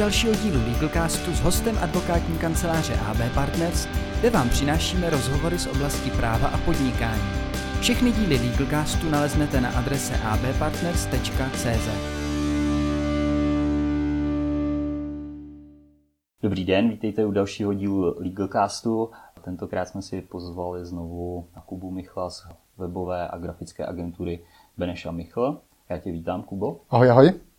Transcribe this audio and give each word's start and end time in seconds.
dalšího 0.00 0.34
dílu 0.34 0.60
Legalcastu 0.72 1.32
s 1.32 1.40
hostem 1.40 1.78
advokátní 1.82 2.38
kanceláře 2.38 2.94
AB 2.94 3.34
Partners, 3.34 3.88
kde 4.20 4.30
vám 4.30 4.48
přinášíme 4.48 5.10
rozhovory 5.10 5.58
z 5.58 5.66
oblasti 5.66 6.10
práva 6.10 6.48
a 6.48 6.58
podnikání. 6.58 7.22
Všechny 7.80 8.12
díly 8.12 8.38
Legalcastu 8.50 9.10
naleznete 9.10 9.60
na 9.60 9.70
adrese 9.70 10.16
abpartners.cz. 10.16 11.88
Dobrý 16.42 16.64
den, 16.64 16.88
vítejte 16.88 17.26
u 17.26 17.30
dalšího 17.30 17.74
dílu 17.74 18.14
Legalcastu. 18.18 19.10
Tentokrát 19.44 19.88
jsme 19.88 20.02
si 20.02 20.22
pozvali 20.22 20.84
znovu 20.84 21.48
na 21.56 21.62
Kubu 21.62 21.90
Michla 21.90 22.30
z 22.30 22.46
webové 22.78 23.28
a 23.28 23.38
grafické 23.38 23.86
agentury 23.86 24.44
Beneša 24.76 25.10
Michl. 25.10 25.60
Já 25.88 25.98
tě 25.98 26.12
vítám, 26.12 26.42
Kubo. 26.42 26.80
Ahoj, 26.90 27.10
ahoj. 27.10 27.49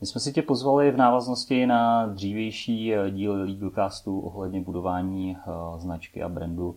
My 0.00 0.06
jsme 0.06 0.20
si 0.20 0.32
tě 0.32 0.42
pozvali 0.42 0.90
v 0.90 0.96
návaznosti 0.96 1.66
na 1.66 2.06
dřívější 2.06 2.94
eh, 2.94 3.10
díl 3.10 3.32
Legalcastu 3.32 4.20
ohledně 4.20 4.60
budování 4.60 5.36
eh, 5.36 5.40
značky 5.80 6.22
a 6.22 6.28
brandu. 6.28 6.76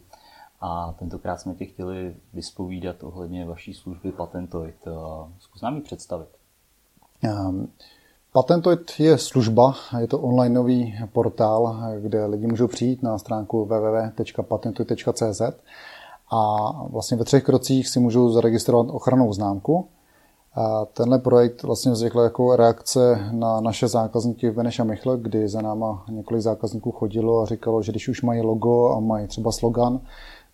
A 0.61 0.93
tentokrát 0.99 1.37
jsme 1.37 1.55
tě 1.55 1.65
chtěli 1.65 2.15
vyspovídat 2.33 3.03
ohledně 3.03 3.45
vaší 3.45 3.73
služby 3.73 4.11
Patentoid. 4.11 4.75
Eh, 4.87 4.91
zkus 5.39 5.61
nám 5.61 5.75
ji 5.75 5.81
představit. 5.81 6.29
Um, 7.23 7.67
Patentoid 8.33 8.99
je 8.99 9.17
služba, 9.17 9.75
je 9.99 10.07
to 10.07 10.19
onlineový 10.19 10.95
portál, 11.13 11.83
kde 12.01 12.25
lidi 12.25 12.47
můžou 12.47 12.67
přijít 12.67 13.03
na 13.03 13.17
stránku 13.17 13.65
www.patentoid.cz 13.65 15.41
a 16.31 16.71
vlastně 16.87 17.17
ve 17.17 17.23
třech 17.23 17.43
krocích 17.43 17.87
si 17.87 17.99
můžou 17.99 18.31
zaregistrovat 18.31 18.87
ochranou 18.89 19.33
známku, 19.33 19.87
a 20.59 20.85
tenhle 20.85 21.19
projekt 21.19 21.63
vlastně 21.63 21.91
vznikl 21.91 22.19
jako 22.19 22.55
reakce 22.55 23.29
na 23.31 23.61
naše 23.61 23.87
zákazníky 23.87 24.49
v 24.49 24.55
Beneš 24.55 24.79
a 24.79 24.83
Michle, 24.83 25.17
kdy 25.17 25.49
za 25.49 25.61
náma 25.61 26.05
několik 26.09 26.41
zákazníků 26.41 26.91
chodilo 26.91 27.41
a 27.41 27.45
říkalo, 27.45 27.81
že 27.81 27.91
když 27.91 28.07
už 28.07 28.21
mají 28.21 28.41
logo 28.41 28.89
a 28.89 28.99
mají 28.99 29.27
třeba 29.27 29.51
slogan, 29.51 29.99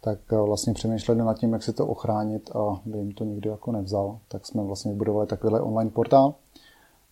tak 0.01 0.19
vlastně 0.31 0.73
přemýšleli 0.73 1.21
nad 1.21 1.37
tím, 1.37 1.53
jak 1.53 1.63
si 1.63 1.73
to 1.73 1.87
ochránit 1.87 2.55
a 2.55 2.81
by 2.85 2.97
jim 2.97 3.11
to 3.11 3.23
nikdo 3.23 3.51
jako 3.51 3.71
nevzal. 3.71 4.19
Tak 4.27 4.45
jsme 4.45 4.63
vlastně 4.63 4.91
vybudovali 4.91 5.27
takovýhle 5.27 5.61
online 5.61 5.91
portál. 5.91 6.33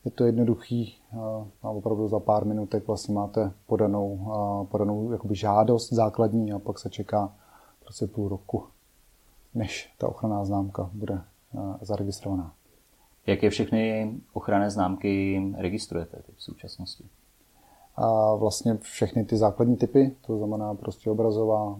Je 0.05 0.11
to 0.11 0.25
jednoduchý 0.25 0.95
a 1.63 1.69
opravdu 1.69 2.07
za 2.07 2.19
pár 2.19 2.45
minutek 2.45 2.87
vlastně 2.87 3.15
máte 3.15 3.51
podanou, 3.67 4.19
podanou 4.71 5.11
jakoby 5.11 5.35
žádost 5.35 5.93
základní 5.93 6.53
a 6.53 6.59
pak 6.59 6.79
se 6.79 6.89
čeká 6.89 7.33
prostě 7.83 8.07
půl 8.07 8.29
roku, 8.29 8.63
než 9.55 9.93
ta 9.97 10.07
ochranná 10.07 10.45
známka 10.45 10.89
bude 10.93 11.21
zaregistrovaná. 11.81 12.53
Jaké 13.27 13.49
všechny 13.49 14.13
ochranné 14.33 14.71
známky 14.71 15.41
registrujete 15.57 16.17
teď 16.25 16.35
v 16.35 16.43
současnosti? 16.43 17.03
A 17.95 18.35
vlastně 18.35 18.77
všechny 18.77 19.25
ty 19.25 19.37
základní 19.37 19.77
typy, 19.77 20.15
to 20.21 20.37
znamená 20.37 20.73
prostě 20.73 21.09
obrazová, 21.09 21.79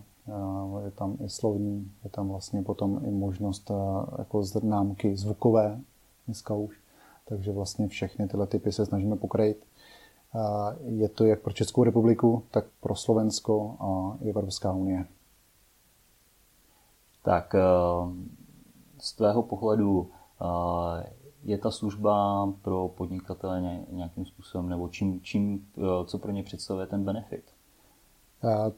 je 0.86 0.92
tam 0.92 1.18
i 1.26 1.30
slovní, 1.30 1.92
je 2.04 2.10
tam 2.10 2.30
vlastně 2.30 2.62
potom 2.64 3.02
i 3.06 3.12
možnost 3.12 3.72
jako 4.18 4.44
známky 4.44 5.18
zvukové 5.18 5.80
dneska 6.26 6.54
už. 6.54 6.80
Takže 7.26 7.52
vlastně 7.52 7.88
všechny 7.88 8.28
tyhle 8.28 8.48
typy 8.48 8.72
se 8.72 8.86
snažíme 8.86 9.16
pokrýt. 9.16 9.66
Je 10.84 11.10
to 11.10 11.26
jak 11.26 11.42
pro 11.42 11.54
Českou 11.54 11.84
republiku, 11.84 12.44
tak 12.52 12.66
pro 12.82 12.96
Slovensko 12.96 13.76
a 13.80 14.18
i 14.24 14.30
Evropská 14.30 14.74
unie. 14.74 15.06
Tak 17.24 17.56
eh, 17.56 17.62
z 18.98 19.14
tvého 19.14 19.44
pohledu 19.44 20.10
eh, 20.42 21.10
je 21.44 21.58
ta 21.58 21.72
služba 21.72 22.46
pro 22.62 22.88
podnikatele 22.98 23.80
nějakým 23.92 24.26
způsobem, 24.26 24.70
nebo 24.70 24.88
čím, 24.90 25.20
čím, 25.22 25.66
eh, 25.78 25.82
co 26.06 26.18
pro 26.18 26.32
ně 26.32 26.44
představuje 26.44 26.88
ten 26.88 27.04
benefit? 27.04 27.44
Eh, 28.44 28.72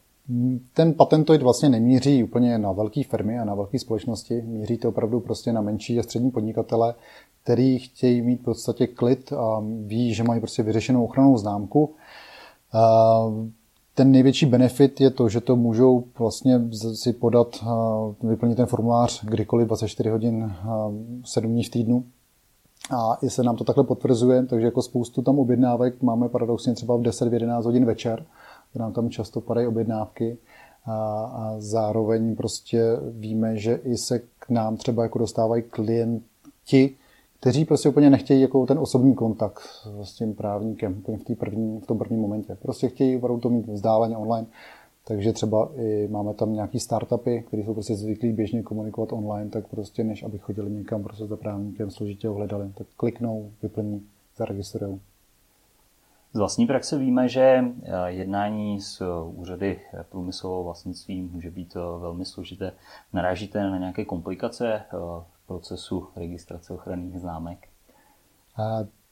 ten 0.74 0.94
patentoid 0.94 1.42
vlastně 1.42 1.70
nemíří 1.70 2.24
úplně 2.24 2.58
na 2.58 2.72
velké 2.72 3.04
firmy 3.04 3.40
a 3.40 3.46
na 3.46 3.56
velké 3.56 3.80
společnosti, 3.80 4.42
míří 4.42 4.78
to 4.78 4.90
opravdu 4.90 5.20
prostě 5.20 5.54
na 5.54 5.62
menší 5.62 6.00
a 6.00 6.04
střední 6.04 6.32
podnikatele, 6.32 6.96
který 7.44 7.80
chtějí 7.80 8.22
mít 8.22 8.42
v 8.42 8.44
podstatě 8.44 8.88
klid 8.88 9.34
a 9.34 9.64
ví, 9.86 10.14
že 10.14 10.24
mají 10.24 10.40
prostě 10.40 10.64
vyřešenou 10.64 11.06
ochranou 11.06 11.38
známku. 11.38 11.96
Eh, 12.76 13.52
ten 13.96 14.12
největší 14.12 14.46
benefit 14.46 15.02
je 15.02 15.10
to, 15.10 15.30
že 15.30 15.42
to 15.42 15.56
můžou 15.56 16.04
vlastně 16.20 16.62
si 16.94 17.14
podat, 17.14 17.66
vyplnit 18.24 18.56
ten 18.56 18.66
formulář 18.66 19.26
kdykoliv 19.26 19.68
24 19.68 20.10
hodin, 20.10 20.54
7 21.26 21.52
dní 21.52 21.64
v 21.64 21.70
týdnu 21.70 22.06
a 22.92 23.18
i 23.22 23.30
se 23.30 23.44
nám 23.44 23.56
to 23.56 23.64
takhle 23.64 23.84
potvrzuje, 23.84 24.46
takže 24.46 24.66
jako 24.66 24.82
spoustu 24.82 25.22
tam 25.22 25.40
objednávek 25.40 26.02
máme 26.02 26.30
paradoxně 26.30 26.74
třeba 26.74 26.96
v 26.96 27.02
10-11 27.02 27.64
hodin 27.64 27.86
večer, 27.86 28.26
kde 28.72 28.82
nám 28.82 28.94
tam 28.94 29.10
často 29.10 29.42
padají 29.42 29.68
objednávky 29.68 30.38
a, 30.86 30.94
a 31.24 31.56
zároveň 31.58 32.36
prostě 32.36 32.84
víme, 33.12 33.58
že 33.58 33.74
i 33.76 33.98
se 33.98 34.20
k 34.20 34.50
nám 34.50 34.78
třeba 34.78 35.04
jako 35.04 35.20
dostávají 35.20 35.64
klienti, 35.64 36.96
kteří 37.40 37.66
prostě 37.66 37.90
úplně 37.90 38.10
nechtějí 38.10 38.42
jako 38.42 38.66
ten 38.66 38.80
osobní 38.80 39.16
kontakt 39.16 39.62
s 40.04 40.14
tím 40.14 40.34
právníkem 40.36 41.04
v, 41.30 41.36
první, 41.36 41.80
v 41.80 41.86
tom 41.86 41.98
prvním 41.98 42.20
momentě. 42.20 42.58
Prostě 42.62 42.90
chtějí 42.90 43.18
opravdu 43.18 43.40
to 43.40 43.50
mít 43.50 43.68
vzdáleně 43.68 44.18
online 44.18 44.48
takže 45.08 45.34
třeba 45.34 45.72
i 45.76 46.08
máme 46.08 46.34
tam 46.34 46.54
nějaký 46.54 46.80
startupy, 46.80 47.44
které 47.48 47.64
jsou 47.64 47.74
prostě 47.74 47.96
zvyklí 47.96 48.32
běžně 48.32 48.64
komunikovat 48.64 49.14
online, 49.14 49.50
tak 49.50 49.68
prostě 49.68 50.04
než 50.04 50.24
aby 50.24 50.38
chodili 50.38 50.72
někam 50.72 51.04
prostě 51.04 51.26
za 51.26 51.38
právníkem, 51.38 51.92
složitě 51.92 52.28
ho 52.28 52.34
hledali, 52.34 52.72
tak 52.78 52.88
kliknou, 52.98 53.52
vyplní, 53.62 54.08
zaregistrují. 54.36 55.02
Z 56.34 56.38
vlastní 56.38 56.68
praxe 56.68 56.98
víme, 56.98 57.30
že 57.30 57.42
eh, 57.42 57.92
jednání 58.08 58.82
s 58.82 59.02
eh, 59.02 59.06
úřady 59.24 59.82
průmyslového 60.10 60.64
vlastnictví 60.64 61.22
může 61.22 61.52
být 61.52 61.76
eh, 61.76 61.80
velmi 62.00 62.26
složité. 62.26 62.72
Narážíte 63.14 63.64
na 63.64 63.78
nějaké 63.78 64.06
komplikace 64.06 64.82
v 64.92 65.48
procesu 65.48 66.08
registrace 66.16 66.74
ochranných 66.74 67.20
známek? 67.20 67.68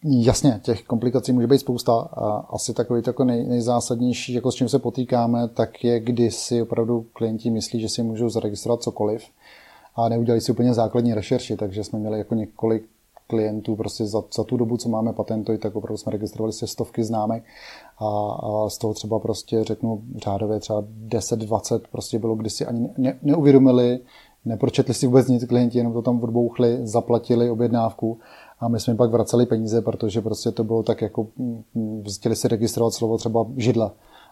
Jasně, 0.04 0.60
těch 0.64 0.84
komplikací 0.84 1.32
může 1.32 1.48
být 1.48 1.60
spousta. 1.60 1.94
A 1.94 2.48
asi 2.50 2.74
takový 2.74 3.02
jako 3.08 3.24
nej, 3.24 3.44
nejzásadnější, 3.44 4.34
jako 4.34 4.52
s 4.52 4.56
čím 4.56 4.70
se 4.70 4.80
potýkáme, 4.80 5.48
tak 5.48 5.84
je, 5.84 6.00
kdy 6.00 6.32
si 6.32 6.62
opravdu 6.62 7.06
klienti 7.14 7.50
myslí, 7.50 7.82
že 7.82 7.90
si 7.90 8.04
můžou 8.04 8.30
zaregistrovat 8.30 8.82
cokoliv 8.82 9.24
a 9.96 10.10
neudělají 10.10 10.42
si 10.42 10.52
úplně 10.52 10.74
základní 10.74 11.14
rešerši, 11.14 11.56
takže 11.56 11.84
jsme 11.84 12.00
měli 12.00 12.18
jako 12.18 12.36
několik 12.36 12.86
klientů 13.28 13.76
prostě 13.76 14.06
za, 14.06 14.24
za 14.36 14.44
tu 14.44 14.58
dobu, 14.58 14.78
co 14.78 14.90
máme 14.90 15.14
patenty, 15.14 15.58
tak 15.58 15.76
opravdu 15.76 15.98
jsme 15.98 16.12
registrovali 16.12 16.54
se 16.54 16.68
stovky 16.68 17.04
známek 17.04 17.44
a, 18.00 18.08
a 18.32 18.70
z 18.70 18.78
toho 18.78 18.94
třeba 18.94 19.20
prostě 19.20 19.64
řeknu 19.64 20.02
řádově 20.24 20.60
třeba 20.60 20.84
10-20 21.08 21.82
prostě 21.92 22.20
bylo, 22.20 22.36
kdy 22.36 22.50
si 22.50 22.66
ani 22.66 22.90
ne, 22.98 23.20
neuvědomili, 23.22 24.00
nepročetli 24.46 24.94
si 24.94 25.08
vůbec 25.08 25.28
nic 25.28 25.46
klienti, 25.46 25.78
jenom 25.78 25.94
to 25.94 26.02
tam 26.02 26.24
odbouchli, 26.24 26.80
zaplatili 26.84 27.50
objednávku 27.50 28.20
a 28.62 28.68
my 28.68 28.80
jsme 28.80 28.96
pak 28.96 29.12
vraceli 29.12 29.46
peníze, 29.46 29.82
protože 29.82 30.22
prostě 30.22 30.52
to 30.52 30.64
bylo 30.64 30.84
tak 30.84 31.02
jako, 31.02 31.28
mm, 31.38 32.04
chtěli 32.16 32.36
si 32.36 32.48
registrovat 32.48 32.94
slovo 32.94 33.18
třeba 33.18 33.46
židle. 33.58 33.92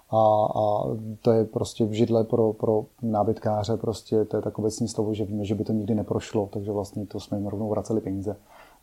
A, 0.10 0.46
a 0.56 0.84
to 1.22 1.32
je 1.32 1.46
prostě 1.46 1.86
v 1.86 1.92
židle 1.92 2.24
pro, 2.24 2.54
pro 2.54 2.86
nábytkáře, 3.02 3.78
prostě 3.78 4.26
to 4.26 4.38
je 4.38 4.42
tak 4.42 4.60
obecní 4.60 4.88
slovo, 4.88 5.14
že 5.14 5.26
víme, 5.26 5.46
že 5.46 5.56
by 5.56 5.64
to 5.64 5.74
nikdy 5.74 5.96
neprošlo, 5.96 6.50
takže 6.54 6.72
vlastně 6.72 7.06
to 7.06 7.20
jsme 7.20 7.38
jim 7.38 7.48
rovnou 7.48 7.70
vraceli 7.70 8.02
peníze. 8.02 8.36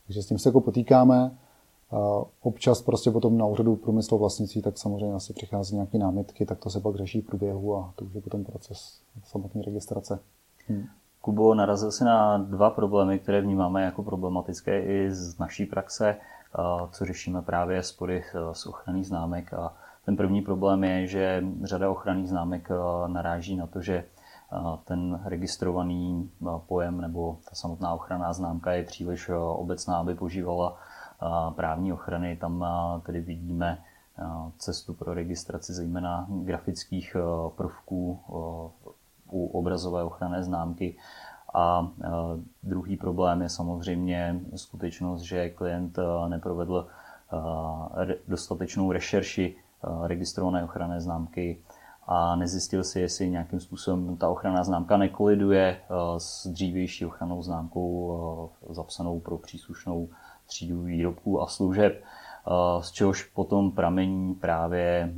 Takže 0.07 0.23
s 0.23 0.27
tím 0.27 0.39
se 0.39 0.49
jako 0.49 0.61
potýkáme. 0.61 1.37
Občas 2.43 2.83
prostě 2.83 3.11
potom 3.11 3.39
na 3.39 3.47
úřadu 3.47 3.77
průmyslu 3.77 4.19
vlastnictví, 4.19 4.63
tak 4.63 4.79
samozřejmě 4.79 5.15
asi 5.15 5.33
přichází 5.33 5.75
nějaké 5.75 5.99
námitky, 5.99 6.47
tak 6.47 6.59
to 6.59 6.71
se 6.71 6.81
pak 6.81 6.97
řeší 6.97 7.21
v 7.21 7.27
průběhu 7.27 7.77
a 7.77 7.93
to 7.97 8.05
už 8.05 8.15
je 8.15 8.21
potom 8.21 8.45
proces 8.45 8.99
samotné 9.25 9.63
registrace. 9.63 10.19
Hmm. 10.69 10.85
Kubo, 11.27 11.55
narazil 11.55 11.91
si 11.91 12.05
na 12.05 12.39
dva 12.39 12.71
problémy, 12.71 13.19
které 13.19 13.41
vnímáme 13.41 13.83
jako 13.83 14.03
problematické 14.03 14.83
i 14.83 15.11
z 15.11 15.39
naší 15.39 15.67
praxe, 15.67 16.17
co 16.91 17.05
řešíme 17.05 17.43
právě 17.43 17.83
spory 17.83 18.25
s 18.53 18.67
ochranných 18.67 19.07
známek. 19.07 19.55
A 19.55 19.75
ten 20.05 20.17
první 20.17 20.43
problém 20.43 20.85
je, 20.85 21.07
že 21.07 21.45
řada 21.63 21.91
ochranných 21.91 22.29
známek 22.29 22.69
naráží 23.07 23.57
na 23.57 23.67
to, 23.67 23.81
že 23.83 24.05
ten 24.85 25.21
registrovaný 25.25 26.31
pojem 26.67 27.01
nebo 27.01 27.39
ta 27.49 27.55
samotná 27.55 27.95
ochranná 27.95 28.33
známka 28.33 28.73
je 28.73 28.85
příliš 28.85 29.31
obecná, 29.55 29.99
aby 29.99 30.15
požívala 30.15 30.77
právní 31.57 31.93
ochrany. 31.93 32.37
Tam 32.37 32.65
tedy 33.07 33.21
vidíme 33.21 33.79
cestu 34.59 34.95
pro 34.95 35.15
registraci 35.15 35.73
zejména 35.73 36.27
grafických 36.29 37.17
prvků 37.57 38.21
u 39.31 39.47
obrazové 39.47 40.03
ochranné 40.03 40.43
známky. 40.43 40.97
A 41.55 41.89
e, 42.05 42.09
druhý 42.63 42.97
problém 42.97 43.43
je 43.43 43.49
samozřejmě 43.49 44.41
skutečnost, 44.57 45.23
že 45.23 45.51
klient 45.51 45.99
e, 45.99 46.29
neprovedl 46.29 46.87
e, 46.87 48.17
dostatečnou 48.29 48.93
rešerši 48.93 49.57
registrované 50.03 50.65
ochranné 50.65 51.01
známky 51.01 51.63
a 52.07 52.37
nezjistil 52.37 52.85
si, 52.85 53.01
jestli 53.01 53.31
nějakým 53.31 53.61
způsobem 53.61 54.17
ta 54.17 54.29
ochranná 54.29 54.65
známka 54.65 54.97
nekoliduje 54.97 55.81
s 56.19 56.47
dřívější 56.47 57.07
ochrannou 57.07 57.43
známkou 57.43 58.51
zapsanou 58.71 59.21
pro 59.21 59.39
příslušnou 59.39 60.09
třídu 60.47 60.83
výrobků 60.83 61.43
a 61.43 61.47
služeb. 61.47 62.05
Z 62.81 62.93
čehož 62.93 63.23
potom 63.25 63.73
pramení 63.73 64.35
právě 64.35 65.15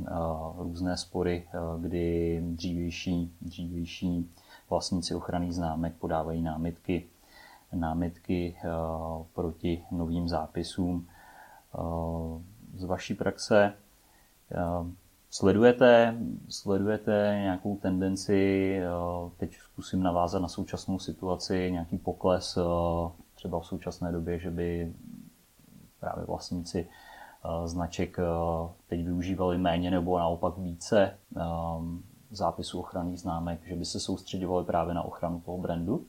různé 0.57 0.97
spory, 0.97 1.47
kdy 1.79 2.39
dřívější, 2.45 3.33
dřívější 3.41 4.31
vlastníci 4.69 5.15
ochranných 5.15 5.55
známek 5.55 5.93
podávají 5.99 6.41
námitky, 6.41 7.07
námitky 7.73 8.57
proti 9.33 9.85
novým 9.91 10.29
zápisům. 10.29 11.07
Z 12.77 12.83
vaší 12.83 13.13
praxe 13.13 13.73
Sledujete, 15.31 16.17
sledujete 16.49 17.37
nějakou 17.41 17.75
tendenci, 17.75 18.81
teď 19.37 19.55
zkusím 19.57 20.03
navázat 20.03 20.41
na 20.41 20.47
současnou 20.47 20.99
situaci, 20.99 21.71
nějaký 21.71 21.97
pokles 21.97 22.57
třeba 23.35 23.59
v 23.59 23.65
současné 23.65 24.11
době, 24.11 24.39
že 24.39 24.51
by 24.51 24.93
právě 25.99 26.25
vlastníci 26.25 26.87
značek 27.65 28.17
teď 28.89 29.05
využívali 29.05 29.57
méně 29.57 29.91
nebo 29.91 30.19
naopak 30.19 30.57
více 30.57 31.11
zápisů 32.31 32.79
ochranných 32.79 33.19
známek, 33.19 33.59
že 33.67 33.75
by 33.75 33.85
se 33.85 33.99
soustředovali 33.99 34.65
právě 34.65 34.93
na 34.93 35.03
ochranu 35.03 35.41
toho 35.45 35.57
brandu? 35.57 36.01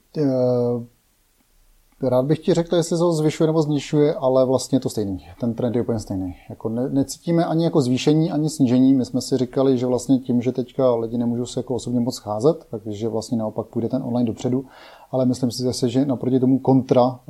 Rád 2.03 2.25
bych 2.25 2.39
ti 2.39 2.55
řekl, 2.55 2.77
jestli 2.77 2.97
se 2.97 3.01
to 3.01 3.13
zvyšuje 3.13 3.47
nebo 3.47 3.63
znižuje, 3.63 4.15
ale 4.15 4.47
vlastně 4.47 4.77
je 4.77 4.81
to 4.81 4.91
stejný. 4.91 5.27
Ten 5.41 5.55
trend 5.55 5.77
je 5.77 5.83
úplně 5.83 5.99
stejný. 5.99 6.37
Jako 6.51 6.69
ne, 6.69 6.89
necítíme 6.89 7.45
ani 7.45 7.65
jako 7.65 7.81
zvýšení, 7.81 8.33
ani 8.33 8.51
snížení. 8.51 8.95
My 8.95 9.05
jsme 9.05 9.21
si 9.21 9.37
říkali, 9.37 9.79
že 9.79 9.87
vlastně 9.87 10.19
tím, 10.19 10.43
že 10.43 10.53
teďka 10.53 10.95
lidi 10.95 11.19
nemůžou 11.19 11.47
se 11.47 11.61
jako 11.61 11.75
osobně 11.75 12.01
moc 12.01 12.15
scházet, 12.15 12.67
takže 12.71 13.09
vlastně 13.09 13.39
naopak 13.39 13.67
půjde 13.67 13.89
ten 13.89 14.03
online 14.03 14.27
dopředu. 14.27 14.65
Ale 15.11 15.27
myslím 15.27 15.51
si 15.51 15.63
zase, 15.63 15.89
že 15.89 16.05
naproti 16.05 16.41
tomu 16.41 16.59
kontra 16.59 17.21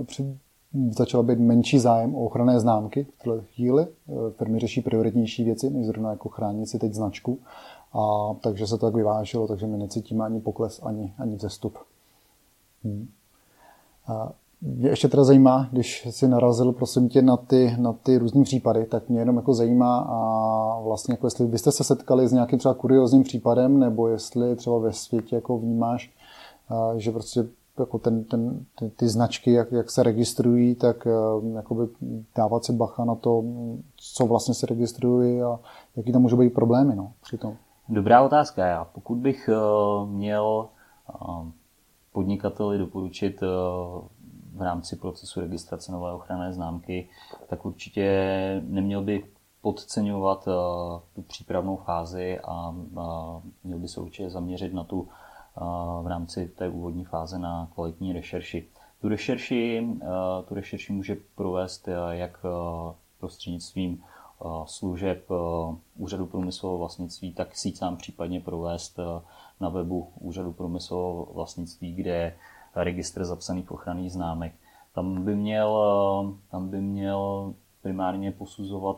začala 0.91 1.23
být 1.23 1.39
menší 1.39 1.79
zájem 1.79 2.15
o 2.15 2.25
ochranné 2.25 2.61
známky 2.61 3.05
v 3.05 3.23
této 3.25 3.43
chvíli. 3.55 3.87
Firmy 4.31 4.59
řeší 4.59 4.81
prioritnější 4.81 5.45
věci, 5.45 5.71
než 5.71 5.87
zrovna 5.87 6.11
jako 6.11 6.29
chránit 6.29 6.67
si 6.67 6.79
teď 6.79 6.95
značku. 6.95 7.39
A 7.93 8.35
takže 8.41 8.67
se 8.67 8.79
to 8.79 8.87
tak 8.87 8.95
vyvážilo, 8.95 9.49
takže 9.49 9.67
my 9.67 9.79
necítíme 9.79 10.25
ani 10.25 10.41
pokles, 10.41 10.81
ani, 10.83 11.15
ani 11.19 11.37
vzestup. 11.37 11.79
Hmm. 12.85 13.09
A 14.07 14.33
mě 14.63 14.89
ještě 14.89 15.09
teda 15.09 15.25
zajímá, 15.25 15.69
když 15.73 16.09
si 16.11 16.29
narazil, 16.29 16.73
prosím 16.73 17.09
tě, 17.09 17.23
na 17.23 17.37
ty, 17.37 17.77
na 17.79 17.93
ty 17.93 18.19
různé 18.19 18.45
případy, 18.45 18.85
tak 18.85 19.09
mě 19.09 19.19
jenom 19.19 19.37
jako 19.37 19.55
zajímá 19.55 19.99
a 19.99 20.81
vlastně 20.81 21.13
jako 21.13 21.27
jestli 21.27 21.47
byste 21.47 21.73
se 21.73 21.85
setkali 21.85 22.29
s 22.29 22.33
nějakým 22.33 22.59
třeba 22.59 22.75
kuriozním 22.75 23.23
případem, 23.23 23.79
nebo 23.79 24.09
jestli 24.09 24.57
třeba 24.57 24.79
ve 24.79 24.93
světě 24.93 25.35
jako 25.35 25.59
vnímáš, 25.59 26.11
že 26.97 27.11
prostě 27.11 27.47
jako 27.79 27.99
ten, 27.99 28.25
ten, 28.25 28.65
ty, 28.79 28.91
ty 28.91 29.09
značky, 29.09 29.53
jak, 29.53 29.73
jak 29.73 29.91
se 29.91 30.03
registrují, 30.03 30.75
tak 30.75 31.07
jakoby 31.55 31.83
dávat 32.37 32.65
si 32.65 32.73
bacha 32.73 33.05
na 33.05 33.15
to, 33.15 33.45
co 33.97 34.27
vlastně 34.27 34.55
se 34.55 34.67
registrují 34.67 35.43
a 35.43 35.59
jaký 35.97 36.13
tam 36.13 36.23
můžou 36.23 36.37
být 36.37 36.55
problémy 36.55 36.97
no, 36.97 37.13
při 37.23 37.39
tom. 37.39 37.57
Dobrá 37.89 38.23
otázka. 38.23 38.67
Já 38.67 38.85
pokud 38.85 39.19
bych 39.19 39.51
měl 40.07 40.69
podnikateli 42.13 42.79
doporučit 42.79 43.41
v 44.55 44.63
rámci 44.63 44.97
procesu 44.97 45.41
registrace 45.41 45.93
nové 45.93 46.13
ochranné 46.13 46.53
známky, 46.53 47.09
tak 47.47 47.67
určitě 47.67 48.63
neměl 48.67 49.03
by 49.03 49.25
podceňovat 49.63 50.49
tu 51.15 51.23
přípravnou 51.23 51.77
fázi 51.77 52.41
a 52.45 52.75
měl 53.65 53.79
by 53.79 53.89
se 53.89 54.01
určitě 54.01 54.31
zaměřit 54.31 54.75
na 54.75 54.85
tu 54.85 55.09
v 56.03 56.07
rámci 56.07 56.49
té 56.49 56.69
úvodní 56.69 57.05
fáze 57.05 57.39
na 57.39 57.69
kvalitní 57.75 58.13
rešerši. 58.13 58.69
Tu 59.01 59.09
rešerši, 59.09 59.87
tu 60.49 60.55
rešerši 60.55 60.93
může 60.93 61.17
provést 61.35 61.89
jak 62.11 62.47
prostřednictvím 63.19 64.03
služeb 64.65 65.29
Úřadu 65.97 66.27
průmyslového 66.27 66.79
vlastnictví, 66.79 67.33
tak 67.33 67.57
si 67.57 67.73
sám 67.73 67.97
případně 67.97 68.41
provést 68.41 68.99
na 69.61 69.69
webu 69.69 70.09
Úřadu 70.21 70.53
průmyslového 70.53 71.29
vlastnictví, 71.35 71.95
kde 71.95 72.37
registr 72.75 73.25
zapsaných 73.25 73.71
ochranných 73.71 74.13
známek. 74.13 74.53
Tam 74.95 75.25
by 75.25 75.37
měl, 75.37 75.79
tam 76.51 76.69
by 76.69 76.81
měl 76.81 77.55
primárně 77.83 78.33
posuzovat 78.33 78.97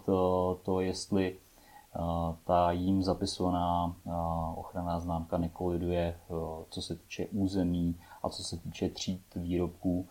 to, 0.63 0.81
jestli 0.81 1.37
ta 2.45 2.73
jím 2.73 3.03
zapisovaná 3.03 3.97
ochranná 4.57 5.01
známka 5.01 5.39
nekoliduje, 5.39 6.19
co 6.71 6.83
se 6.83 6.97
týče 6.97 7.27
území 7.27 7.97
a 8.23 8.29
co 8.29 8.45
se 8.45 8.57
týče 8.57 8.89
tříd 8.89 9.23
výrobků 9.37 10.09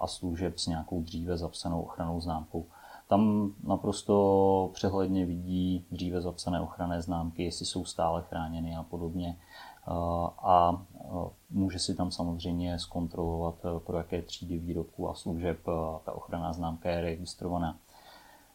a 0.00 0.06
služeb 0.06 0.58
s 0.58 0.66
nějakou 0.66 1.02
dříve 1.02 1.36
zapsanou 1.36 1.82
ochranou 1.82 2.20
známkou. 2.20 2.66
Tam 3.08 3.52
naprosto 3.64 4.70
přehledně 4.74 5.26
vidí 5.26 5.84
dříve 5.90 6.20
zapsané 6.20 6.60
ochranné 6.60 7.02
známky, 7.02 7.44
jestli 7.44 7.66
jsou 7.66 7.84
stále 7.84 8.22
chráněny 8.22 8.76
a 8.76 8.82
podobně 8.82 9.36
a 10.38 10.82
může 11.50 11.78
si 11.78 11.94
tam 11.94 12.10
samozřejmě 12.10 12.78
zkontrolovat, 12.78 13.54
e, 13.64 13.80
pro 13.80 13.96
jaké 13.96 14.22
třídy 14.22 14.58
výrobků 14.58 15.08
a 15.08 15.14
služeb 15.14 15.58
e, 15.68 15.72
ta 16.04 16.12
ochranná 16.12 16.52
známka 16.52 16.90
je 16.90 17.00
registrovaná. 17.00 17.78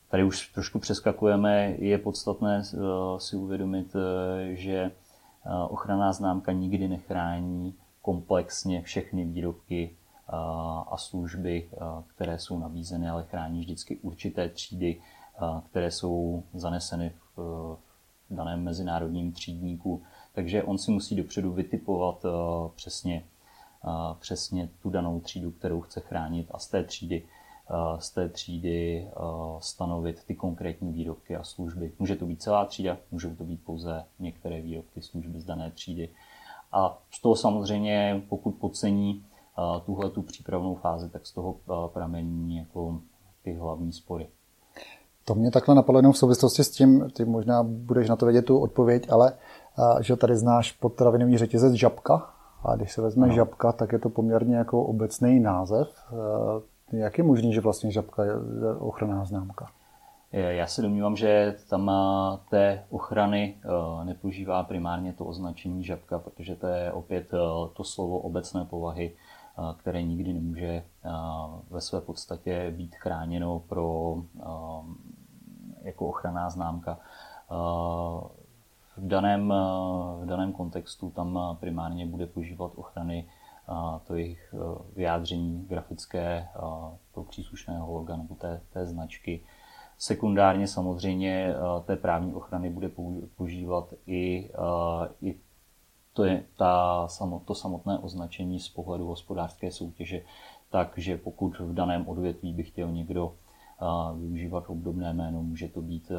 Tady 0.10 0.24
už 0.24 0.48
trošku 0.48 0.80
přeskakujeme, 0.80 1.76
je 1.78 1.98
podstatné 1.98 2.58
e, 2.58 2.64
si 3.20 3.36
uvědomit, 3.36 3.96
že 4.54 4.92
ochranná 5.70 6.14
známka 6.14 6.52
nikdy 6.52 6.88
nechrání 6.88 7.76
komplexně 8.02 8.82
všechny 8.82 9.26
výrobky 9.26 9.96
a 10.88 10.98
služby, 10.98 11.70
které 12.08 12.40
jsou 12.40 12.60
nabízeny, 12.60 13.10
ale 13.10 13.24
chrání 13.24 13.60
vždycky 13.60 13.98
určité 13.98 14.50
třídy, 14.50 15.02
které 15.70 15.92
jsou 15.92 16.44
zaneseny 16.54 17.14
v 17.38 17.78
daném 18.30 18.64
mezinárodním 18.64 19.32
třídníku. 19.32 20.04
Takže 20.34 20.64
on 20.64 20.78
si 20.78 20.92
musí 20.92 21.16
dopředu 21.16 21.54
vytipovat 21.54 22.26
přesně, 22.76 23.24
přesně 24.20 24.70
tu 24.82 24.90
danou 24.90 25.20
třídu, 25.20 25.52
kterou 25.52 25.82
chce 25.82 26.00
chránit. 26.00 26.48
A 26.52 26.60
z 26.60 26.68
té 26.68 26.84
třídy, 26.84 27.24
z 28.00 28.10
té 28.10 28.30
třídy 28.30 29.08
stanovit 29.60 30.24
ty 30.24 30.36
konkrétní 30.36 30.92
výrobky 30.92 31.36
a 31.36 31.44
služby. 31.44 31.92
Může 32.00 32.16
to 32.16 32.26
být 32.26 32.42
celá 32.42 32.66
třída, 32.66 32.98
můžou 33.12 33.36
to 33.36 33.44
být 33.44 33.64
pouze 33.66 34.04
některé 34.20 34.62
výrobky, 34.62 35.02
služby 35.02 35.40
z 35.40 35.46
dané 35.46 35.72
třídy. 35.72 36.10
A 36.72 36.98
z 37.12 37.22
toho 37.22 37.36
samozřejmě, 37.36 38.22
pokud 38.30 38.52
podcení 38.52 39.26
tuhle 39.86 40.10
tu 40.10 40.22
přípravnou 40.22 40.76
fázi, 40.76 41.10
tak 41.10 41.28
z 41.28 41.34
toho 41.34 41.56
pramení 41.94 42.58
jako 42.58 43.00
ty 43.44 43.54
hlavní 43.54 43.94
spory. 43.94 44.28
To 45.26 45.36
mě 45.36 45.52
takhle 45.52 45.76
napadlo 45.76 46.00
jenom 46.00 46.14
v 46.14 46.18
souvislosti 46.18 46.64
s 46.64 46.72
tím, 46.72 47.10
ty 47.10 47.26
možná 47.26 47.64
budeš 47.64 48.10
na 48.10 48.16
to 48.16 48.26
vědět 48.26 48.46
tu 48.46 48.60
odpověď, 48.60 49.12
ale 49.12 49.34
že 50.02 50.16
tady 50.16 50.38
znáš 50.38 50.72
potravinový 50.72 51.38
řetězec 51.38 51.74
žabka. 51.74 52.34
A 52.64 52.76
když 52.76 52.92
se 52.92 53.02
vezme 53.02 53.28
no. 53.28 53.34
žabka, 53.34 53.72
tak 53.72 53.92
je 53.92 54.00
to 54.00 54.10
poměrně 54.10 54.56
jako 54.56 54.84
obecný 54.84 55.40
název. 55.40 55.88
Jak 56.92 57.18
je 57.18 57.24
možný, 57.24 57.54
že 57.54 57.62
vlastně 57.62 57.92
žabka 57.92 58.24
je 58.24 58.32
ochranná 58.80 59.26
známka? 59.26 59.68
Já 60.32 60.68
se 60.68 60.82
domnívám, 60.82 61.16
že 61.16 61.56
tam 61.70 61.92
té 62.50 62.86
ochrany 62.90 63.58
e, 64.02 64.06
nepoužívá 64.06 64.64
primárně 64.64 65.14
to 65.14 65.26
označení 65.26 65.84
žabka, 65.84 66.20
protože 66.20 66.56
to 66.56 66.68
je 66.68 66.92
opět 66.92 67.34
e, 67.34 67.38
to 67.74 67.84
slovo 67.84 68.20
obecné 68.20 68.66
povahy, 68.66 69.12
e, 69.14 69.74
které 69.78 70.04
nikdy 70.04 70.34
nemůže 70.34 70.84
ve 71.70 71.82
své 71.82 72.02
podstatě 72.02 72.74
být 72.78 72.96
chráněno 72.96 73.60
pro 73.60 74.16
jako 75.82 76.08
ochranná 76.08 76.50
známka 76.50 77.00
v 78.98 79.08
daném, 79.08 79.54
v 80.22 80.26
daném 80.26 80.54
kontextu 80.54 81.10
tam 81.10 81.58
primárně 81.60 82.06
bude 82.06 82.26
používat 82.26 82.72
ochrany 82.76 83.28
to 84.04 84.16
jejich 84.16 84.54
e, 84.54 84.58
vyjádření 84.96 85.66
grafické 85.70 86.48
toho 87.14 87.26
příslušného 87.30 87.94
loga 87.94 88.18
nebo 88.18 88.36
té, 88.36 88.62
té 88.74 88.86
značky. 88.86 89.42
Sekundárně 89.98 90.68
samozřejmě 90.68 91.48
e, 91.50 91.56
té 91.86 91.96
právní 91.96 92.34
ochrany 92.34 92.70
bude 92.70 92.90
používat 93.36 93.94
i, 94.08 94.50
i 95.22 95.40
to, 96.14 96.24
je 96.24 96.44
ta, 96.58 97.08
to 97.46 97.56
samotné 97.56 98.00
označení 98.00 98.60
z 98.60 98.70
pohledu 98.70 99.08
hospodářské 99.08 99.72
soutěže, 99.72 100.22
takže 100.70 101.18
pokud 101.18 101.60
v 101.60 101.74
daném 101.74 102.08
odvětví 102.08 102.54
by 102.54 102.64
chtěl 102.64 102.92
někdo 102.92 103.34
využívat 104.16 104.64
obdobné 104.68 105.14
jméno. 105.14 105.44
Může 105.44 105.68
to 105.68 105.82
být 105.82 106.12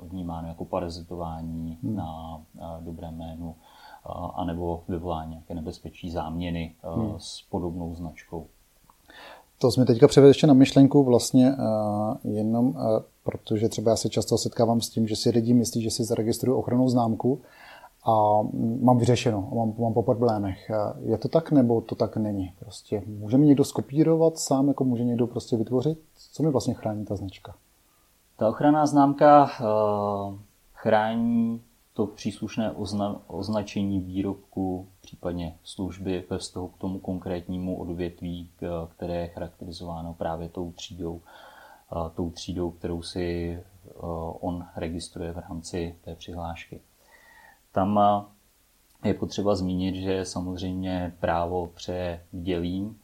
vnímáno 0.00 0.48
jako 0.48 0.64
parazitování 0.64 1.78
hmm. 1.82 1.96
na 1.96 2.40
dobré 2.80 3.10
jménu 3.10 3.56
anebo 4.34 4.82
vyvolání 4.88 5.30
nějaké 5.30 5.54
nebezpečí 5.54 6.10
záměny 6.10 6.74
hmm. 6.82 7.14
s 7.18 7.42
podobnou 7.50 7.94
značkou. 7.94 8.46
To 9.60 9.70
jsme 9.70 9.84
teďka 9.84 10.08
převedli 10.08 10.30
ještě 10.30 10.46
na 10.46 10.54
myšlenku 10.54 11.04
vlastně 11.04 11.54
jenom, 12.24 12.74
protože 13.24 13.68
třeba 13.68 13.90
já 13.90 13.96
se 13.96 14.08
často 14.08 14.38
setkávám 14.38 14.80
s 14.80 14.88
tím, 14.88 15.08
že 15.08 15.16
si 15.16 15.30
lidi 15.30 15.54
myslí, 15.54 15.82
že 15.82 15.90
si 15.90 16.04
zaregistrují 16.04 16.58
ochranou 16.58 16.88
známku 16.88 17.40
a 18.04 18.38
mám 18.80 18.98
vyřešeno, 18.98 19.48
mám, 19.54 19.74
mám 19.78 19.94
po 19.94 20.02
problémech. 20.02 20.70
Je 21.00 21.18
to 21.18 21.28
tak, 21.28 21.52
nebo 21.52 21.80
to 21.80 21.94
tak 21.94 22.16
není? 22.16 22.52
Prostě 22.58 23.02
může 23.06 23.38
mi 23.38 23.46
někdo 23.46 23.64
skopírovat 23.64 24.38
sám, 24.38 24.68
jako 24.68 24.84
může 24.84 25.04
někdo 25.04 25.26
prostě 25.26 25.56
vytvořit? 25.56 25.98
Co 26.32 26.42
mi 26.42 26.50
vlastně 26.50 26.74
chrání 26.74 27.04
ta 27.04 27.16
značka? 27.16 27.54
Ta 28.36 28.48
ochranná 28.48 28.86
známka 28.86 29.50
chrání 30.72 31.62
to 31.98 32.06
příslušné 32.06 32.70
ozna, 32.70 33.20
označení 33.26 34.00
výrobku, 34.00 34.88
případně 35.00 35.58
služby 35.64 36.24
ve 36.30 36.38
vztahu 36.38 36.68
k 36.68 36.78
tomu 36.78 36.98
konkrétnímu 36.98 37.78
odvětví, 37.78 38.50
které 38.88 39.14
je 39.14 39.28
charakterizováno 39.28 40.14
právě 40.14 40.48
tou 40.48 40.72
třídou, 40.72 41.20
tou 42.14 42.30
třídou, 42.30 42.70
kterou 42.70 43.02
si 43.02 43.58
on 44.40 44.66
registruje 44.76 45.32
v 45.32 45.38
rámci 45.38 45.96
té 46.04 46.14
přihlášky. 46.14 46.80
Tam 47.72 48.00
je 49.04 49.14
potřeba 49.14 49.54
zmínit, 49.54 49.94
že 49.94 50.24
samozřejmě 50.24 51.14
právo 51.20 51.66
přeje 51.66 52.24
dělím, 52.32 52.98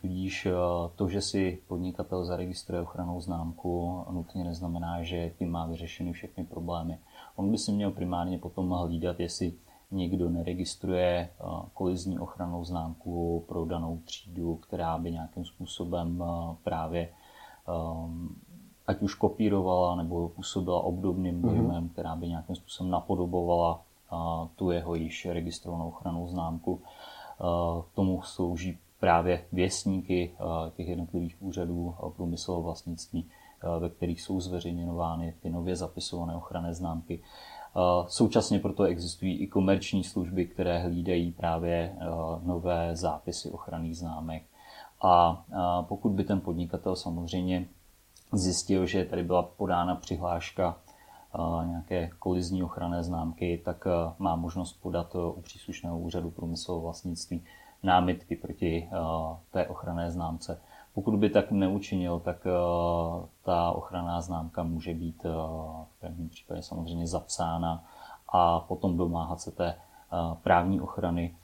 tudíž 0.00 0.48
to, 0.96 1.08
že 1.08 1.20
si 1.20 1.58
podnikatel 1.68 2.24
zaregistruje 2.24 2.82
ochranou 2.82 3.20
známku, 3.20 4.04
nutně 4.10 4.44
neznamená, 4.44 5.02
že 5.02 5.30
tím 5.38 5.50
má 5.50 5.66
vyřešeny 5.66 6.12
všechny 6.12 6.44
problémy. 6.44 6.98
On 7.36 7.50
by 7.50 7.58
si 7.58 7.72
měl 7.72 7.90
primárně 7.90 8.38
potom 8.38 8.70
hlídat, 8.70 9.20
jestli 9.20 9.52
někdo 9.90 10.30
neregistruje 10.30 11.30
kolizní 11.74 12.18
ochranou 12.18 12.64
známku 12.64 13.44
pro 13.48 13.64
danou 13.64 13.98
třídu, 14.04 14.56
která 14.56 14.98
by 14.98 15.12
nějakým 15.12 15.44
způsobem 15.44 16.24
právě 16.64 17.08
ať 18.86 19.02
už 19.02 19.14
kopírovala 19.14 19.94
nebo 19.94 20.28
působila 20.28 20.80
obdobným 20.80 21.34
mhm. 21.34 21.42
dojmem, 21.42 21.84
mm-hmm. 21.84 21.92
která 21.92 22.16
by 22.16 22.28
nějakým 22.28 22.56
způsobem 22.56 22.90
napodobovala 22.90 23.82
tu 24.56 24.70
jeho 24.70 24.94
již 24.94 25.26
registrovanou 25.26 25.88
ochranou 25.88 26.26
známku. 26.28 26.80
K 27.90 27.94
tomu 27.94 28.22
slouží 28.22 28.78
právě 29.00 29.44
věstníky 29.52 30.34
těch 30.76 30.88
jednotlivých 30.88 31.42
úřadů 31.42 31.94
průmyslového 32.16 32.62
vlastnictví, 32.62 33.26
ve 33.78 33.90
kterých 33.90 34.22
jsou 34.22 34.40
zveřejňovány 34.40 35.34
ty 35.42 35.50
nově 35.50 35.76
zapisované 35.76 36.36
ochranné 36.36 36.74
známky. 36.74 37.22
Současně 38.06 38.58
proto 38.58 38.84
existují 38.84 39.38
i 39.38 39.46
komerční 39.46 40.04
služby, 40.04 40.46
které 40.46 40.78
hlídají 40.78 41.32
právě 41.32 41.96
nové 42.42 42.96
zápisy 42.96 43.50
ochranných 43.50 43.98
známek. 43.98 44.42
A 45.02 45.44
pokud 45.88 46.12
by 46.12 46.24
ten 46.24 46.40
podnikatel 46.40 46.96
samozřejmě 46.96 47.66
zjistil, 48.32 48.86
že 48.86 49.04
tady 49.04 49.22
byla 49.22 49.42
podána 49.42 49.94
přihláška 49.94 50.76
nějaké 51.64 52.10
kolizní 52.18 52.62
ochranné 52.62 53.02
známky, 53.02 53.62
tak 53.64 53.84
má 54.18 54.36
možnost 54.36 54.72
podat 54.72 55.14
u 55.14 55.40
příslušného 55.40 55.98
úřadu 55.98 56.30
průmyslového 56.30 56.82
vlastnictví 56.82 57.44
námitky 57.82 58.36
proti 58.36 58.88
té 59.50 59.66
ochranné 59.66 60.10
známce. 60.10 60.60
Pokud 60.94 61.16
by 61.16 61.30
tak 61.30 61.50
neučinil, 61.50 62.20
tak 62.20 62.46
ta 63.42 63.72
ochranná 63.72 64.20
známka 64.20 64.62
může 64.62 64.94
být 64.94 65.24
v 65.84 66.00
prvním 66.00 66.28
případě 66.28 66.62
samozřejmě 66.62 67.06
zapsána 67.06 67.84
a 68.28 68.60
potom 68.60 68.96
domáhat 68.96 69.40
se 69.40 69.50
té 69.50 69.74
právní 70.42 70.80
ochrany 70.80 71.36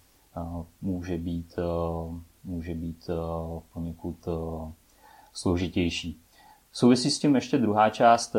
může 0.83 1.19
být, 1.19 1.59
může 2.45 2.75
být 2.75 3.11
poněkud 3.73 4.29
složitější. 5.33 6.21
Souvisí 6.73 7.11
s 7.11 7.19
tím 7.19 7.35
ještě 7.35 7.59
druhá 7.59 7.91
část, 7.91 8.37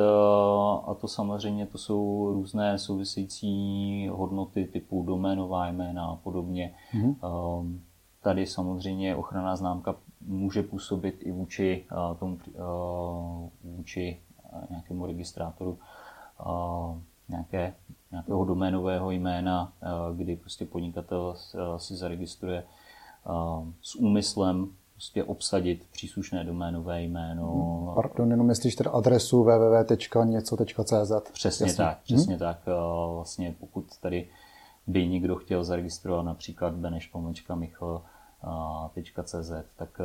a 0.87 0.93
to 1.01 1.07
samozřejmě 1.07 1.65
to 1.65 1.77
jsou 1.77 2.31
různé 2.33 2.77
související 2.77 4.07
hodnoty 4.07 4.65
typu 4.65 5.03
doménová 5.03 5.67
jména 5.67 6.05
a 6.05 6.15
podobně. 6.15 6.75
Mm-hmm. 6.93 7.79
Tady 8.21 8.45
samozřejmě 8.45 9.15
ochranná 9.15 9.55
známka 9.55 9.95
může 10.27 10.63
působit 10.63 11.15
i 11.19 11.31
vůči, 11.31 11.85
tomu, 12.19 12.37
vůči 13.63 14.19
nějakému 14.69 15.05
registrátoru 15.05 15.79
nějaké, 17.29 17.73
nějakého 18.11 18.45
doménového 18.45 19.11
jména, 19.11 19.73
kdy 20.15 20.35
prostě 20.35 20.65
podnikatel 20.65 21.35
si 21.77 21.95
zaregistruje 21.95 22.63
s 23.81 23.95
úmyslem 23.95 24.69
prostě 24.93 25.23
obsadit 25.23 25.83
příslušné 25.91 26.43
doménové 26.43 27.01
jméno. 27.03 27.51
Hmm. 27.51 27.95
Pardon, 27.95 28.31
jenom 28.31 28.47
myslíš 28.47 28.75
teda 28.75 28.91
adresu 28.91 29.43
www.něco.cz. 29.43 31.11
Přesně 31.33 31.65
Jasně. 31.65 31.77
tak, 31.77 31.99
přesně 32.03 32.33
hmm. 32.33 32.39
tak. 32.39 32.59
Vlastně 33.13 33.55
pokud 33.59 33.85
tady 34.01 34.29
by 34.87 35.07
někdo 35.07 35.35
chtěl 35.35 35.63
zaregistrovat 35.63 36.25
například 36.25 36.73
beneš 36.73 37.07
pomlčka 37.07 37.55
michl.cz, 38.95 39.51
tak 39.75 40.01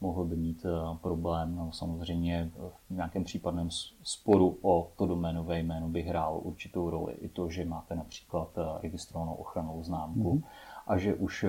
mohl 0.00 0.24
by 0.24 0.36
mít 0.36 0.66
problém. 1.00 1.56
No, 1.56 1.72
samozřejmě 1.72 2.50
v 2.90 2.94
nějakém 2.94 3.24
případném 3.24 3.68
sporu 4.02 4.58
o 4.62 4.90
to 4.96 5.06
doménové 5.06 5.58
jméno 5.58 5.88
by 5.88 6.02
hrál 6.02 6.40
určitou 6.42 6.90
roli 6.90 7.12
i 7.12 7.28
to, 7.28 7.50
že 7.50 7.64
máte 7.64 7.94
například 7.94 8.48
registrovanou 8.82 9.34
ochranou 9.34 9.82
známku 9.82 10.34
mm-hmm. 10.34 10.42
a 10.86 10.98
že 10.98 11.14
už 11.14 11.44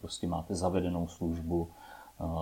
prostě 0.00 0.28
máte 0.28 0.54
zavedenou 0.54 1.08
službu, 1.08 1.68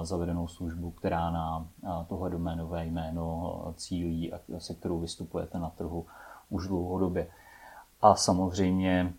zavedenou 0.03 0.49
službu, 0.49 0.91
která 0.91 1.31
na 1.31 1.67
tohle 2.09 2.31
doménové 2.31 2.87
jméno 2.87 3.75
cílí 3.77 4.33
a 4.33 4.41
se 4.59 4.75
kterou 4.75 4.99
vystupujete 4.99 5.59
na 5.59 5.71
trhu 5.71 6.07
už 6.51 6.69
dlouhodobě. 6.69 7.27
A 8.03 8.15
samozřejmě 8.15 9.13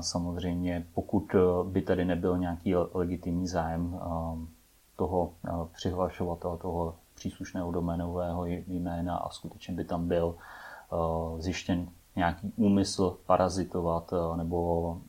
Samozřejmě, 0.00 0.86
pokud 0.94 1.36
by 1.64 1.82
tady 1.82 2.04
nebyl 2.04 2.38
nějaký 2.38 2.74
legitimní 2.74 3.48
zájem 3.48 4.00
toho 4.96 5.32
přihlašovatele, 5.72 6.58
toho 6.58 6.94
příslušného 7.14 7.72
doménového 7.72 8.46
jména 8.46 9.16
a 9.16 9.30
skutečně 9.30 9.74
by 9.74 9.84
tam 9.84 10.08
byl 10.08 10.34
zjištěn 11.38 11.88
nějaký 12.16 12.52
úmysl 12.56 13.18
parazitovat 13.26 14.12
nebo 14.36 15.00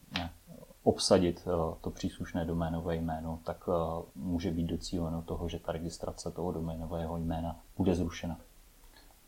obsadit 0.83 1.47
eh, 1.47 1.75
to 1.81 1.89
příslušné 1.89 2.45
doménové 2.45 2.95
jméno, 2.95 3.39
tak 3.43 3.69
eh, 3.69 4.03
může 4.15 4.51
být 4.51 4.67
docíleno 4.67 5.21
toho, 5.21 5.49
že 5.49 5.59
ta 5.59 5.71
registrace 5.71 6.31
toho 6.31 6.51
doménového 6.51 7.17
jména 7.17 7.59
bude 7.77 7.95
zrušena. 7.95 8.37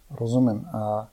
Rozumím. 0.10 0.66
A 0.66 1.08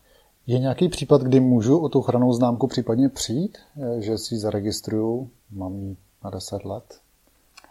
je 0.46 0.58
nějaký 0.58 0.88
případ, 0.88 1.22
kdy 1.22 1.40
můžu 1.40 1.78
o 1.78 1.88
tu 1.88 1.98
ochranou 1.98 2.32
známku 2.32 2.66
případně 2.66 3.08
přijít, 3.08 3.58
eh, 3.76 4.00
že 4.00 4.18
si 4.18 4.34
ji 4.34 4.38
zaregistruju, 4.38 5.30
mám 5.50 5.74
ji 5.74 5.96
na 6.24 6.30
10 6.30 6.64
let? 6.64 7.00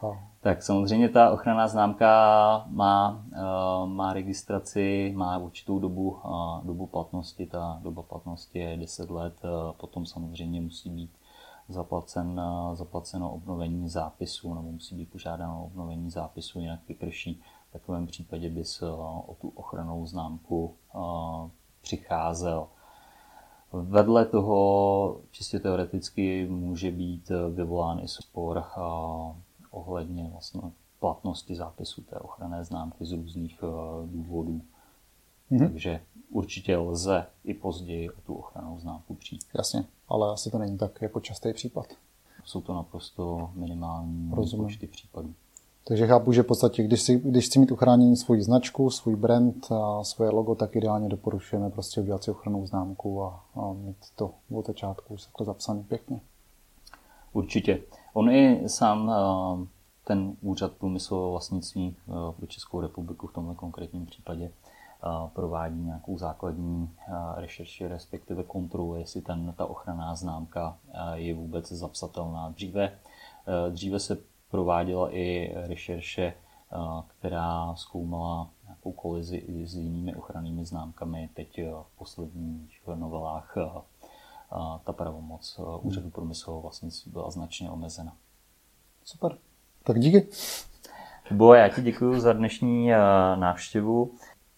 A... 0.01 0.31
Tak 0.41 0.63
samozřejmě 0.63 1.09
ta 1.09 1.31
ochranná 1.31 1.67
známka 1.67 2.65
má, 2.67 3.25
má 3.85 4.13
registraci, 4.13 5.13
má 5.15 5.37
určitou 5.37 5.79
dobu, 5.79 6.17
dobu 6.63 6.85
platnosti. 6.85 7.45
Ta 7.45 7.79
doba 7.83 8.01
platnosti 8.01 8.59
je 8.59 8.77
10 8.77 9.09
let, 9.09 9.33
potom 9.77 10.05
samozřejmě 10.05 10.61
musí 10.61 10.89
být 10.89 11.11
zaplacen, 11.69 12.41
zaplaceno 12.73 13.33
obnovení 13.33 13.89
zápisu, 13.89 14.53
nebo 14.53 14.71
musí 14.71 14.95
být 14.95 15.11
požádáno 15.11 15.65
obnovení 15.65 16.09
zápisu, 16.09 16.59
jinak 16.59 16.79
vyprší. 16.87 17.41
V 17.69 17.73
takovém 17.73 18.07
případě 18.07 18.49
bys 18.49 18.81
o 18.81 19.35
tu 19.41 19.49
ochranou 19.55 20.05
známku 20.05 20.75
přicházel. 21.81 22.67
Vedle 23.73 24.25
toho 24.25 25.21
čistě 25.31 25.59
teoreticky 25.59 26.47
může 26.50 26.91
být 26.91 27.31
vyvolán 27.53 28.00
i 28.00 28.07
spor 28.07 28.63
ohledně 29.71 30.29
vlastně 30.31 30.61
platnosti 31.00 31.55
zápisu 31.55 32.01
té 32.01 32.15
ochranné 32.19 32.63
známky 32.63 33.05
z 33.05 33.11
různých 33.11 33.63
důvodů. 34.05 34.61
Mm-hmm. 35.51 35.67
Takže 35.67 36.01
určitě 36.29 36.77
lze 36.77 37.25
i 37.43 37.53
později 37.53 38.09
o 38.09 38.21
tu 38.21 38.33
ochranou 38.33 38.79
známku 38.79 39.13
přijít. 39.15 39.45
Jasně, 39.57 39.85
ale 40.07 40.31
asi 40.33 40.51
to 40.51 40.57
není 40.57 40.77
tak 40.77 41.01
jako 41.01 41.19
častý 41.19 41.53
případ. 41.53 41.85
Jsou 42.43 42.61
to 42.61 42.73
naprosto 42.73 43.51
minimální 43.53 44.31
Rozumím. 44.33 44.65
počty 44.65 44.88
případů. 44.88 45.33
Takže 45.83 46.07
chápu, 46.07 46.31
že 46.31 46.43
v 46.43 46.45
podstatě, 46.45 46.83
když, 46.83 47.01
si, 47.01 47.19
když 47.19 47.45
chci 47.45 47.59
mít 47.59 47.71
uchránění 47.71 48.17
svůj 48.17 48.41
značku, 48.41 48.89
svůj 48.89 49.15
brand 49.15 49.71
a 49.71 50.03
svoje 50.03 50.31
logo, 50.31 50.55
tak 50.55 50.75
ideálně 50.75 51.09
doporučujeme 51.09 51.69
prostě 51.69 52.01
udělat 52.01 52.23
si 52.23 52.31
ochrannou 52.31 52.65
známku 52.65 53.23
a, 53.23 53.43
a 53.55 53.73
mít 53.73 53.97
to 54.15 54.31
od 54.51 54.67
začátku 54.67 55.13
už 55.13 55.25
jako 55.25 55.43
zapsaný 55.43 55.83
pěkně. 55.83 56.19
Určitě. 57.33 57.81
On 58.13 58.29
i 58.29 58.69
sám 58.69 59.11
ten 60.03 60.35
úřad 60.41 60.71
průmyslového 60.71 61.31
vlastnictví 61.31 61.95
pro 62.38 62.47
Českou 62.47 62.81
republiku 62.81 63.27
v 63.27 63.33
tomto 63.33 63.55
konkrétním 63.55 64.05
případě 64.05 64.51
provádí 65.33 65.81
nějakou 65.81 66.17
základní 66.17 66.89
rešerši, 67.35 67.88
respektive 67.88 68.43
kontrolu, 68.43 68.95
jestli 68.95 69.21
ten, 69.21 69.53
ta 69.57 69.65
ochranná 69.65 70.15
známka 70.15 70.77
je 71.13 71.33
vůbec 71.33 71.71
zapsatelná. 71.71 72.50
Dříve, 72.50 72.91
dříve 73.69 74.00
se 74.00 74.17
prováděla 74.51 75.15
i 75.15 75.53
rešerše, 75.55 76.34
která 77.08 77.75
zkoumala 77.75 78.50
nějakou 78.63 78.91
kolizi 78.91 79.38
i 79.38 79.67
s 79.67 79.75
jinými 79.75 80.15
ochrannými 80.15 80.65
známkami. 80.65 81.29
Teď 81.34 81.62
v 81.84 81.98
posledních 81.98 82.81
novelách 82.96 83.55
ta 84.84 84.93
pravomoc 84.93 85.60
úřadu 85.81 86.10
průmyslového 86.10 86.62
vlastnictví 86.62 87.12
byla 87.12 87.31
značně 87.31 87.70
omezena. 87.70 88.15
Super. 89.03 89.38
Tak 89.84 90.00
díky. 90.00 90.27
Bo, 91.31 91.53
já 91.53 91.70
ti 91.70 91.81
děkuji 91.81 92.20
za 92.20 92.34
dnešní 92.34 92.89
návštěvu. 93.36 94.12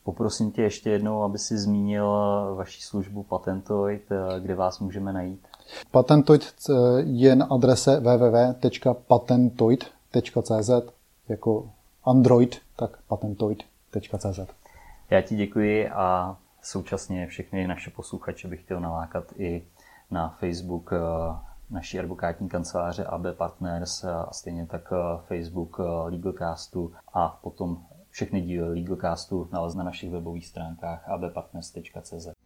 Poprosím 0.04 0.52
tě 0.52 0.62
ještě 0.62 0.90
jednou, 0.90 1.24
aby 1.24 1.38
si 1.38 1.58
zmínil 1.58 2.08
vaši 2.56 2.82
službu 2.82 3.24
Patentoid, 3.24 4.10
kde 4.40 4.56
vás 4.56 4.80
můžeme 4.80 5.14
najít. 5.14 5.48
Patentoid 5.91 6.53
je 7.03 7.36
na 7.36 7.46
adrese 7.46 8.00
www.patentoid.cz 8.00 10.70
jako 11.27 11.70
Android, 12.03 12.62
tak 12.75 12.98
patentoid.cz. 13.08 14.39
Já 15.10 15.22
ti 15.22 15.36
děkuji 15.36 15.89
a 15.89 16.38
současně 16.62 17.27
všechny 17.27 17.67
naše 17.67 17.89
posluchače 17.89 18.48
bych 18.48 18.62
chtěl 18.62 18.79
nalákat 18.79 19.24
i 19.38 19.63
na 20.12 20.38
Facebook 20.39 20.91
naší 21.70 22.00
advokátní 22.00 22.50
kanceláře 22.50 23.05
AB 23.05 23.25
Partners 23.38 24.03
a 24.03 24.29
stejně 24.32 24.65
tak 24.65 24.93
Facebook 25.27 25.79
Legalcastu 26.05 26.93
a 27.13 27.39
potom 27.43 27.86
všechny 28.10 28.41
díly 28.41 28.70
Legalcastu 28.70 29.50
nalezne 29.51 29.77
na 29.77 29.89
našich 29.89 30.12
webových 30.12 30.48
stránkách 30.48 31.10
abpartners.cz. 31.10 32.43